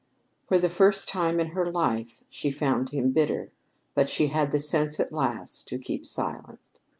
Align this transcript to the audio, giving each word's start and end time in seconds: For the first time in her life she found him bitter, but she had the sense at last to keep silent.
For 0.47 0.57
the 0.57 0.67
first 0.67 1.07
time 1.07 1.39
in 1.39 1.49
her 1.49 1.71
life 1.71 2.21
she 2.27 2.49
found 2.49 2.89
him 2.89 3.11
bitter, 3.11 3.51
but 3.93 4.09
she 4.09 4.29
had 4.29 4.49
the 4.49 4.59
sense 4.59 4.99
at 4.99 5.13
last 5.13 5.67
to 5.67 5.77
keep 5.77 6.07
silent. 6.07 6.71